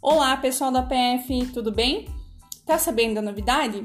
[0.00, 2.06] Olá, pessoal da PF, tudo bem?
[2.64, 3.84] Tá sabendo da novidade?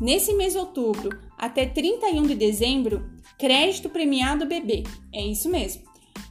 [0.00, 4.84] Nesse mês de outubro até 31 de dezembro, crédito premiado BB.
[5.12, 5.82] É isso mesmo.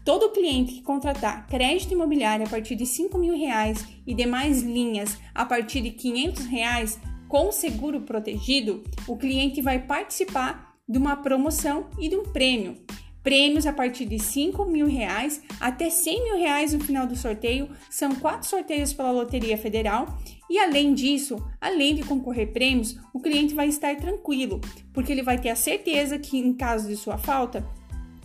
[0.04, 5.16] Todo cliente que contratar crédito imobiliário a partir de 5 mil reais e demais linhas
[5.36, 11.86] a partir de 500 reais com seguro protegido, o cliente vai participar de uma promoção
[12.00, 12.78] e de um prêmio
[13.24, 17.70] prêmios a partir de 5 mil reais até 100 mil reais no final do sorteio.
[17.90, 20.18] São quatro sorteios pela Loteria Federal.
[20.50, 24.60] E além disso, além de concorrer prêmios, o cliente vai estar tranquilo,
[24.94, 27.64] porque ele vai ter a certeza que, em caso de sua falta,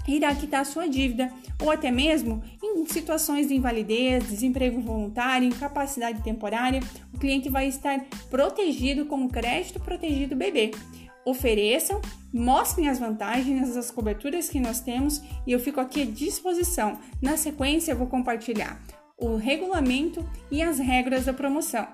[0.08, 6.80] irá quitar sua dívida, ou até mesmo em situações de invalidez, desemprego voluntário, incapacidade temporária,
[7.12, 10.70] o cliente vai estar protegido com o crédito protegido bebê
[11.24, 12.00] ofereçam,
[12.32, 16.98] mostrem as vantagens, as coberturas que nós temos e eu fico aqui à disposição.
[17.20, 18.80] Na sequência, eu vou compartilhar
[19.16, 21.86] o regulamento e as regras da promoção.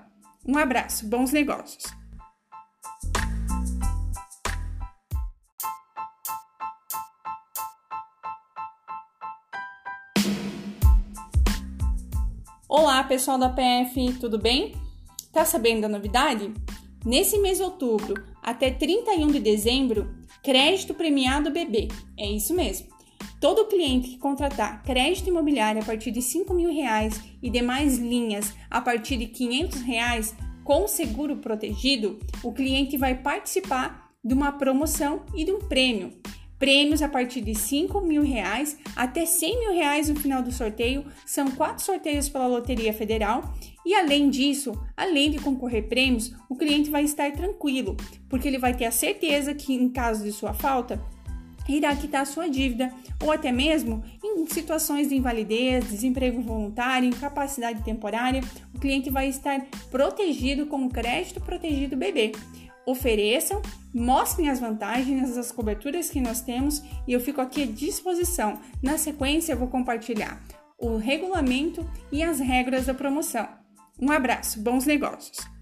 [0.47, 1.83] Um abraço, bons negócios!
[12.67, 14.73] Olá, pessoal da PF, tudo bem?
[15.31, 16.53] Tá sabendo da novidade?
[17.05, 21.89] Nesse mês de outubro até 31 de dezembro, crédito premiado BB.
[22.17, 22.87] É isso mesmo.
[23.39, 28.53] Todo cliente que contratar crédito imobiliário a partir de 5 mil reais e demais linhas
[28.69, 35.23] a partir de 500 reais com seguro protegido, o cliente vai participar de uma promoção
[35.35, 36.13] e de um prêmio
[36.61, 41.03] prêmios a partir de 5 mil reais até 100 mil reais no final do sorteio.
[41.25, 43.51] São quatro sorteios pela Loteria Federal.
[43.83, 47.97] E além disso, além de concorrer prêmios, o cliente vai estar tranquilo,
[48.29, 51.03] porque ele vai ter a certeza que, em caso de sua falta,
[51.67, 58.43] irá quitar sua dívida, ou até mesmo em situações de invalidez, desemprego voluntário, incapacidade temporária,
[58.75, 62.33] o cliente vai estar protegido com o crédito protegido bebê
[62.85, 63.61] ofereçam,
[63.93, 68.59] mostrem as vantagens, as coberturas que nós temos e eu fico aqui à disposição.
[68.81, 70.41] Na sequência, eu vou compartilhar
[70.77, 73.47] o regulamento e as regras da promoção.
[73.99, 75.60] Um abraço, bons negócios!